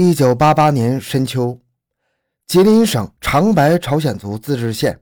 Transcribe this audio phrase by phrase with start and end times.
[0.00, 1.58] 一九八八年深秋，
[2.46, 5.00] 吉林省长白朝鲜族自治县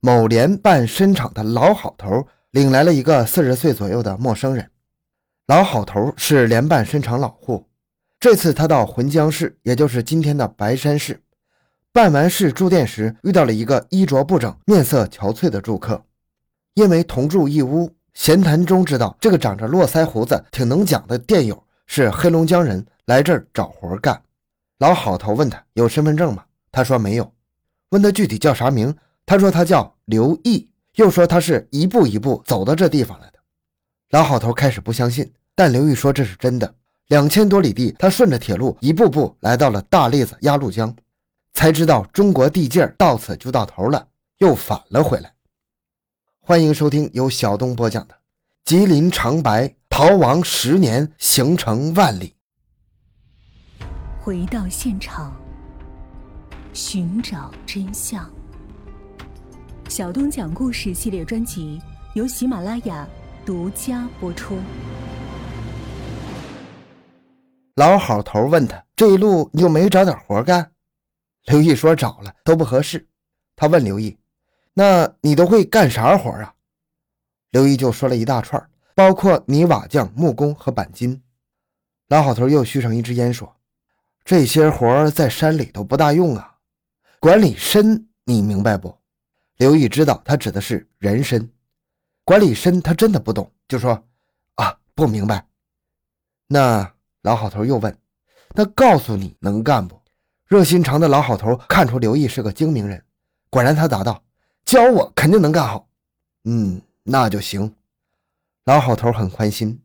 [0.00, 4.68] 某连办深厂的老好头领来了一个四十岁左右的陌生人。
[5.46, 7.68] 老好头是连办深厂老户，
[8.18, 11.22] 这次他到浑江市，也就是今天的白山市，
[11.92, 16.02] 办完事住店时，遇到了一个衣着不整、面色憔悴的住客。
[16.74, 24.20] 因为同住一屋，闲谈中知道这个长着络腮胡子、挺能讲的店友是黑龙江人，来这儿找活干。
[24.82, 26.44] 老好头问他有身份证吗？
[26.72, 27.32] 他说没有。
[27.90, 28.92] 问他具体叫啥名？
[29.24, 30.68] 他说他叫刘毅。
[30.96, 33.38] 又说他是一步一步走到这地方来的。
[34.10, 36.74] 老好头开始不相信，但刘毅说这是真的。
[37.06, 40.92] 两千多里地，他顺着铁路一步步来到了大栗子鸭绿江，
[41.52, 44.08] 才知道中国地界到此就到头了，
[44.38, 45.32] 又返了回来。
[46.40, 48.14] 欢迎收听由小东播讲的
[48.64, 52.28] 《吉林长白逃亡十年，行程万里》。
[54.24, 55.34] 回到现场，
[56.72, 58.30] 寻找真相。
[59.88, 61.82] 小东讲故事系列专辑
[62.14, 63.04] 由喜马拉雅
[63.44, 64.56] 独家播出。
[67.74, 70.70] 老好头问他：“这一路你就没找点活干？”
[71.46, 73.04] 刘毅说：“找了，都不合适。”
[73.56, 74.16] 他问刘毅
[74.72, 76.54] ：“那你都会干啥活啊？”
[77.50, 81.20] 刘毅就说了一大串，包括泥瓦匠、木工和钣金。
[82.06, 83.52] 老好头又续上一支烟说。
[84.24, 86.56] 这些活在山里都不大用啊，
[87.18, 88.96] 管理参你明白不？
[89.56, 91.48] 刘毅知道他指的是人参，
[92.24, 94.04] 管理参他真的不懂，就说
[94.54, 95.46] 啊不明白。
[96.46, 97.96] 那老好头又问，
[98.54, 100.00] 那告诉你能干不？
[100.46, 103.02] 热心肠的老好头看出刘毅是个精明人，
[103.50, 104.22] 果然他答道：
[104.64, 105.88] 教我肯定能干好。
[106.44, 107.74] 嗯，那就行。
[108.64, 109.80] 老好头很宽心。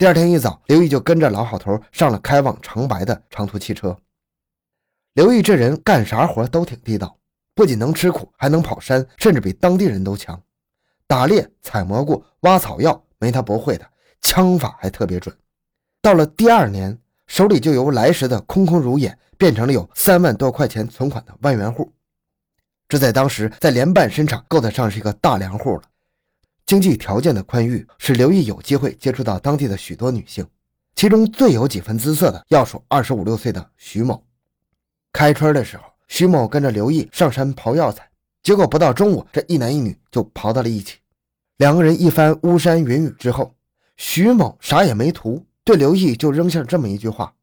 [0.00, 3.94] 第二天一早，刘毅就跟着老好头上了开往长白的长途汽车。
[5.12, 7.18] 刘毅这人干啥活都挺地道，
[7.54, 10.42] 不仅能吃苦，还能跑山，甚至比当地人都强。
[11.06, 13.86] 打猎、采蘑菇、挖草药，没他不会的。
[14.22, 15.36] 枪法还特别准。
[16.00, 21.92] 到了第二年，手里就由来时的空空如也，变成了有三万多块钱存款的万元户。
[22.88, 25.82] 这在当时，在连办生厂够得上是一个大粮户了。
[26.70, 30.46] 经济条件的宽裕，使刘毅有机会接触到当地的许多女性，
[30.94, 34.24] 其中最有几分姿色的，要数二十五六岁的徐某。
[35.12, 38.08] 开春的时候，徐某跟着刘毅上山刨药材，
[38.44, 40.98] 结果不到中午，这一男一女就刨到了一起。
[41.56, 43.52] 两个人一番巫山云雨之后，
[43.96, 47.34] 徐某啥也没图，对刘毅就扔下这么一句话：“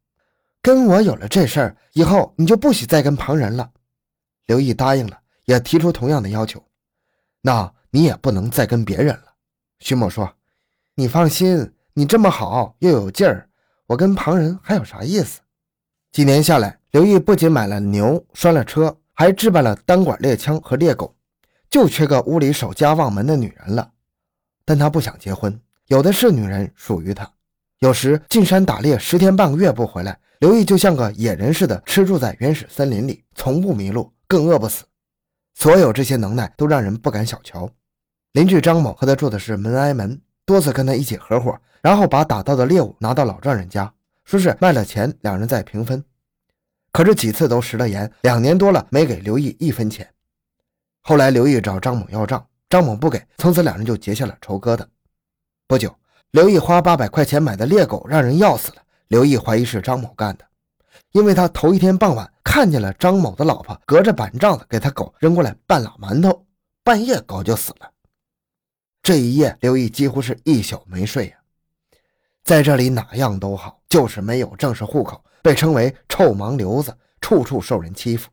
[0.63, 3.69] 跟我有了这事儿以后，你就不许再跟旁人了。”
[4.47, 6.63] 刘毅答应了，也提出同样的要求。
[7.41, 7.73] 那。
[7.91, 9.33] 你也不能再跟别人了，
[9.79, 10.33] 徐某说
[10.95, 13.49] ：“你放心，你这么好又有劲儿，
[13.87, 15.39] 我跟旁人还有啥意思？”
[16.11, 21.15] 几年下来，刘毅不仅买了牛，拴了车，还置办了单管猎枪和猎狗，
[21.69, 23.91] 就缺个屋里守家望门的女人了。
[24.65, 27.29] 但他不想结婚，有的是女人属于他。
[27.79, 34.83] 有时进山打猎十天半个月不回来，刘毅就像个野人似的，吃住在原始森林里，从不迷路，更饿不死。
[35.59, 37.67] 所有这些能耐都让人不敢小瞧。
[38.33, 43.91] 邻居张某和他住的是门挨门，多次跟他一起合伙，然后把打到的猎物拿到老丈人家，
[44.23, 46.03] 说是卖了钱，两人再平分。
[46.91, 50.07] 可是几次都食了言，两年多了没给刘毅一分钱。
[51.01, 54.85] 后来刘毅找张某要账，张某不给，从此两人就结下了仇疙瘩。
[55.65, 55.91] 不久，
[56.29, 60.45] 刘毅花八百块钱买的猎狗让人要死了，刘毅怀疑是张某干的，
[61.17, 62.31] 因为他头一天傍晚。
[62.43, 66.45] 看见了张某的老婆隔着板帐子给他狗扔过来半拉馒头，
[66.81, 67.91] 半夜狗就死了。
[69.03, 71.35] 这一夜，刘毅几乎是一宿没睡呀。
[72.43, 78.29] 在这里哪样都好，就是没有正式户口，被称为臭盲流子，处处受人欺负，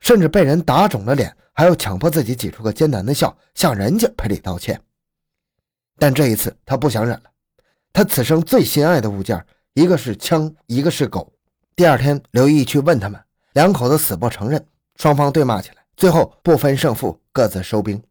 [0.00, 4.78] 甚至被人打肿了脸，还要强迫自己挤出个艰难的笑，向人家赔礼道歉。
[5.98, 7.30] 但这一次他不想忍了，
[7.92, 11.32] 他此生最心爱的物件，一个是枪，一个是狗。
[11.76, 13.22] 第二天，刘毅去问他们。
[13.52, 18.02] 两口子死不承认，双方对骂起来，最后不分胜负，各自收兵。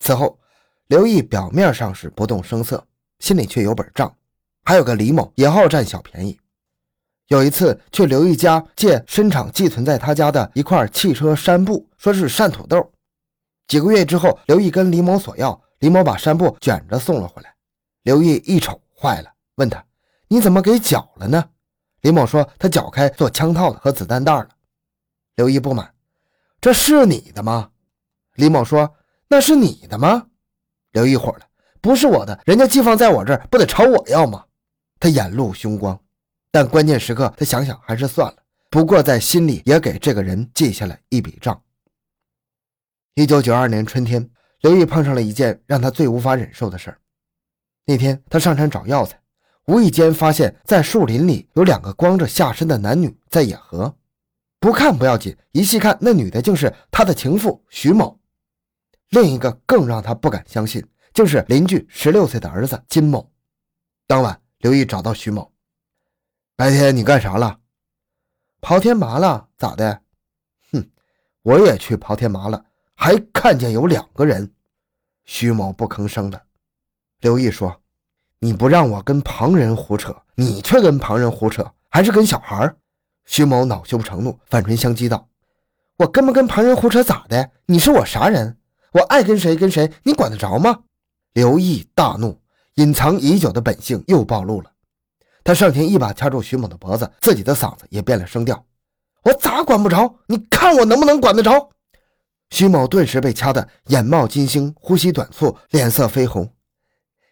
[0.00, 0.38] 此后，
[0.86, 2.82] 刘毅表面上是不动声色，
[3.18, 4.10] 心里却有本账。
[4.64, 6.40] 还有个李某也好占小便宜，
[7.28, 12.90] 有一次去刘毅家借参厂寄存在他家的一块汽车山布，说是扇土豆。
[13.68, 17.54] 几个月之后，刘毅跟李某索要，李某把山布卷着送了回来。
[18.04, 19.84] 刘毅一瞅，坏了，问他
[20.28, 21.44] ：“你怎么给绞了呢？”
[22.06, 24.48] 李某说：“他绞开做枪套的和子弹袋了。”
[25.34, 25.92] 刘毅不满
[26.60, 27.68] ：“这是你的吗？”
[28.36, 28.94] 李某说
[29.26, 30.28] ：“那是你的吗？”
[30.94, 31.40] 刘毅火了
[31.82, 34.44] ：“不是我的，人家寄放在我这儿，不得朝我要吗？”
[35.00, 36.00] 他眼露凶光，
[36.52, 38.36] 但关键时刻他想想还是算了，
[38.70, 41.60] 不过在心里也给这个人记下了一笔账。
[43.14, 44.30] 一九九二年春天，
[44.60, 47.00] 刘毅碰上了一件让他最无法忍受的事儿。
[47.84, 49.20] 那天他上山找药材，
[49.66, 53.96] 无意间发现，在树林里有两个光着下身的男女在野合。
[54.60, 58.18] 不看不要紧，一细看，那女的竟是他的情妇徐某。
[59.10, 63.30] 另一个更让他不敢相信，竟是邻居十六岁的儿子金某。
[64.06, 65.52] 当晚，刘毅找到徐某
[66.56, 67.58] ：“白天你干啥了？
[68.60, 70.00] 刨天麻了，咋的？
[70.72, 70.88] 哼，
[71.42, 72.64] 我也去刨天麻了，
[72.94, 74.52] 还看见有两个人。”
[75.24, 76.44] 徐某不吭声了。
[77.20, 77.82] 刘毅说
[78.40, 82.74] ：“你不让我跟旁人胡扯，你却跟旁人胡扯，还是跟小孩？”
[83.24, 85.28] 徐某恼羞成怒，反唇相讥道
[85.98, 87.50] ：“我跟不跟旁人胡扯咋的？
[87.66, 88.56] 你是我啥人？
[88.92, 90.80] 我爱跟谁跟谁，你管得着吗？”
[91.34, 92.40] 刘毅大怒，
[92.74, 94.70] 隐藏已久的本性又暴露了。
[95.42, 98.64] 他上前一把掐住徐某的脖子，自己的嗓子也变了声调
[99.24, 100.16] ：“我咋管不着？
[100.26, 101.70] 你看我能不能管得着？”
[102.50, 106.48] 徐某顿时被掐得眼冒金星，呼吸短促，脸色绯红。“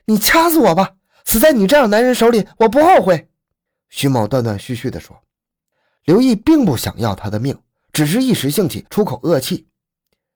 [0.07, 0.97] 你掐死我吧！
[1.25, 3.29] 死在你这样男人手里，我不后悔。”
[3.89, 5.23] 徐某断断续续地说。
[6.05, 7.59] 刘毅并不想要他的命，
[7.93, 9.67] 只是一时兴起出口恶气。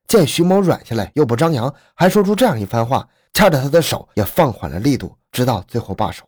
[0.06, 6.24] 见徐某软下来，又不张扬，还说出这样一番话，掐着他的手也放缓了力度，直到最后罢手。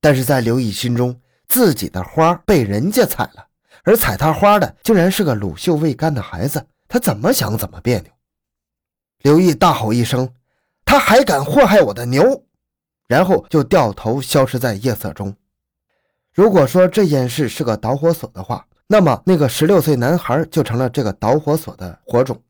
[0.00, 3.48] 但是在刘毅心中，自己的花被人家采了，
[3.82, 8.12] 而采他花的竟然是个乳臭未干的孩子，他怎么想怎么别扭。
[9.22, 10.32] 刘毅大吼一声
[10.86, 12.44] ：“他还敢祸害我的牛！”
[13.10, 15.34] 然后就掉头消失在夜色中。
[16.32, 22.40] 如果说这件事是个导火索的话，那么那个十六岁男孩就成了这个导火索的火种。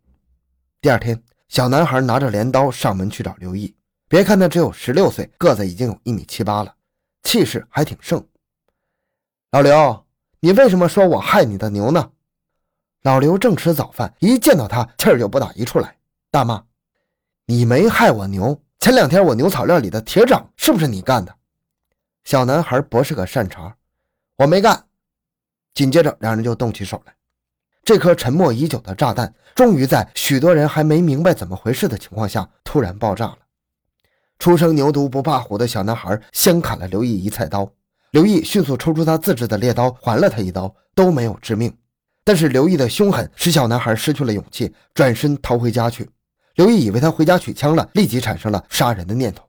[0.83, 1.19] 第二天，
[1.49, 3.75] 小男孩拿着镰刀上门去找刘毅。
[4.07, 6.75] 别看他只有十六岁，个子已经有一米七八了，
[7.23, 8.23] 气势还挺盛。
[9.53, 10.05] 老刘，
[10.41, 12.11] 你为什么说我害你的牛呢？
[13.01, 15.97] 老刘正吃早饭，一见到他，气儿就不打一处来，
[16.31, 16.63] 大骂
[17.47, 18.61] ：“你没害我牛！
[18.81, 21.35] 前两天我牛草料里的铁掌是不是你干的？”
[22.25, 23.77] 小男孩不是个善茬。
[24.37, 24.87] 我没干。
[25.75, 27.15] 紧接着，两人就动起手来。
[27.85, 33.39] 这颗沉默已久的炸弹，终于在许多人还没明白怎么回事的情况下，突然爆炸了。
[34.39, 37.71] 初生牛犊不怕虎的小男孩先砍了刘毅一菜刀，
[38.11, 41.77] 刘毅迅速抽出他自制的猎刀，还了他一刀，都没有致命。
[42.25, 46.09] 但是刘毅的凶狠使小男孩失去了勇气，转身逃回家去。
[46.55, 49.49] 刘毅以为他回家取枪了，立即产生了杀人的念头，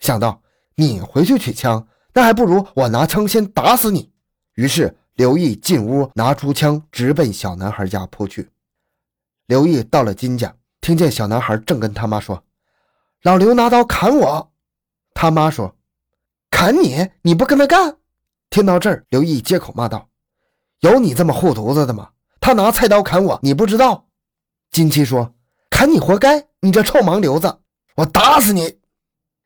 [0.00, 0.42] 想到
[0.74, 1.86] 你回去取枪。
[2.12, 4.10] 那还不如我拿枪先打死你。
[4.54, 8.50] 于是刘毅进屋，拿出枪，直奔小男孩家扑去。
[9.46, 12.42] 刘毅到了金家，听见小男孩正跟他妈说
[13.22, 14.52] ：“老刘拿刀砍我。”
[15.12, 15.76] 他妈说
[16.50, 17.10] ：“砍你？
[17.22, 17.98] 你不跟他干？”
[18.48, 20.08] 听到这儿，刘毅接口骂道
[20.80, 22.10] ：“有你这么护犊子的吗？
[22.40, 24.06] 他拿菜刀砍我，你不知道？”
[24.72, 25.34] 金七说
[25.76, 27.58] ：“砍你活该，你这臭盲流子，
[27.96, 28.78] 我打死你！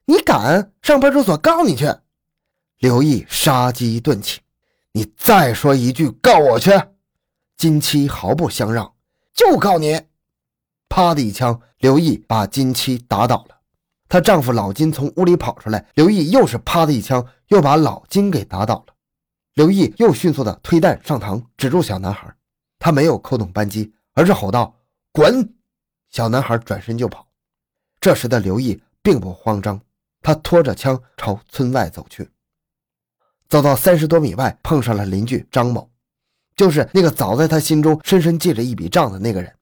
[0.04, 1.92] 你敢上派出所告你去！”
[2.78, 4.38] 刘毅杀机顿起，
[4.92, 6.70] 你再说一句，告我去！
[7.56, 8.94] 金七毫不相让，
[9.34, 10.02] 就告你！
[10.88, 13.56] 啪的一枪，刘毅把金七打倒了。
[14.08, 18.94] 她丈夫老金从屋里跑出来，刘毅又是啪的一枪，又把老金给打倒了。
[19.54, 22.32] 刘毅又迅速的推弹上膛，止住小男孩。
[22.78, 24.76] 他没有扣动扳机，而是吼道
[25.10, 25.54] ：“滚！”
[26.11, 27.26] 小男孩转身就跑。
[28.00, 29.81] 这时的刘毅并不慌张，
[30.21, 32.31] 他拖着枪朝村外走去。
[33.49, 35.90] 走到三十多米外，碰上了邻居张某，
[36.55, 39.52] 就是那个早在他心中深深记着一笔账的那个人。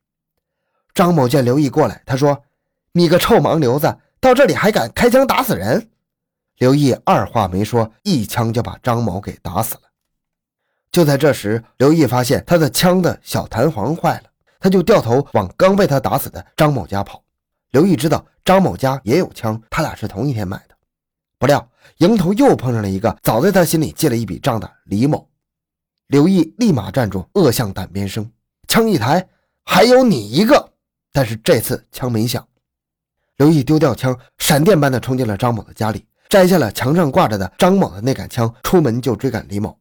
[0.94, 2.44] 张某见刘毅过来，他说
[2.92, 5.90] ：“你个臭盲流子，到这里还敢开枪打死人！”
[6.58, 9.82] 刘毅二话没说，一枪就把张某给打死了。
[10.90, 14.27] 就在这时，刘毅发现他的枪的小弹簧坏了，
[14.58, 17.22] 他就掉头往刚被他打死的张某家跑。
[17.70, 20.74] 刘毅知道张某家也有枪，他俩是同一天买的。
[21.38, 25.28] 不料，迎头又碰上了一个早在他心里记了一笔账的李某。
[26.08, 28.28] 刘毅立马站住，恶向胆边生，
[28.66, 29.28] 枪一抬，
[29.64, 30.72] 还有你一个。
[31.12, 32.46] 但是这次枪没响，
[33.36, 39.78] 刘毅丢掉枪，闪电般的冲进了张某的家里，摘下了墙上挂着的张某的那杆枪，出门就追赶李某。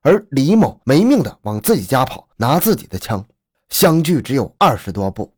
[0.00, 3.24] 而李某没命的往自己家跑，拿自己的枪，
[3.68, 5.32] 相距只有二十多步。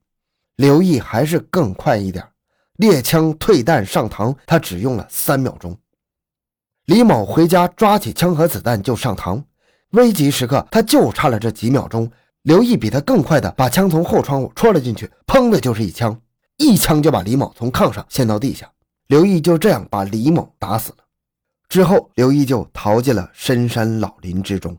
[0.57, 2.27] 刘毅还是更快一点。
[2.77, 5.77] 猎枪退弹上膛，他只用了三秒钟。
[6.87, 9.43] 李某回家抓起枪和子弹就上膛，
[9.91, 12.11] 危急时刻他就差了这几秒钟。
[12.43, 16.19] 刘毅比他更快的把枪从后窗户戳了进去，砰的就是一枪，
[16.57, 18.71] 一枪就把李某从炕上掀到地下。
[19.09, 20.99] 刘毅就这样把李某打死了。
[21.69, 24.77] 之后，刘毅就逃进了深山老林之中。